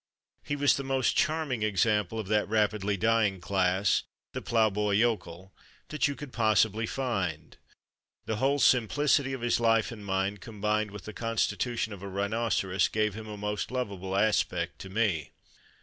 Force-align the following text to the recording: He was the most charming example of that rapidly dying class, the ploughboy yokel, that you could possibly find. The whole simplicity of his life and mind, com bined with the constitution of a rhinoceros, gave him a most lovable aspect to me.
He 0.41 0.55
was 0.55 0.77
the 0.77 0.83
most 0.83 1.15
charming 1.15 1.61
example 1.61 2.17
of 2.19 2.27
that 2.27 2.49
rapidly 2.49 2.97
dying 2.97 3.39
class, 3.39 4.01
the 4.33 4.41
ploughboy 4.41 4.93
yokel, 4.97 5.53
that 5.89 6.07
you 6.07 6.15
could 6.15 6.33
possibly 6.33 6.87
find. 6.87 7.55
The 8.25 8.37
whole 8.37 8.57
simplicity 8.57 9.31
of 9.31 9.41
his 9.41 9.59
life 9.59 9.91
and 9.91 10.03
mind, 10.03 10.41
com 10.41 10.59
bined 10.59 10.89
with 10.89 11.05
the 11.05 11.13
constitution 11.13 11.93
of 11.93 12.01
a 12.01 12.07
rhinoceros, 12.07 12.87
gave 12.87 13.13
him 13.13 13.27
a 13.27 13.37
most 13.37 13.69
lovable 13.69 14.15
aspect 14.17 14.79
to 14.79 14.89
me. 14.89 15.33